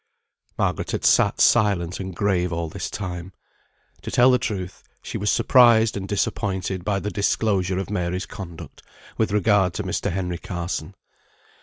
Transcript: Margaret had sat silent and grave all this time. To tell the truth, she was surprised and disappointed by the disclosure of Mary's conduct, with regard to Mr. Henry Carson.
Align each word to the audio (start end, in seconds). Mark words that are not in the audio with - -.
Margaret 0.57 0.89
had 0.93 1.05
sat 1.05 1.39
silent 1.39 1.99
and 1.99 2.15
grave 2.15 2.51
all 2.51 2.69
this 2.69 2.89
time. 2.89 3.33
To 4.01 4.09
tell 4.09 4.31
the 4.31 4.39
truth, 4.39 4.81
she 5.03 5.15
was 5.15 5.29
surprised 5.31 5.95
and 5.95 6.07
disappointed 6.07 6.83
by 6.83 6.99
the 6.99 7.11
disclosure 7.11 7.77
of 7.77 7.91
Mary's 7.91 8.25
conduct, 8.25 8.81
with 9.19 9.31
regard 9.31 9.75
to 9.75 9.83
Mr. 9.83 10.11
Henry 10.11 10.39
Carson. 10.39 10.95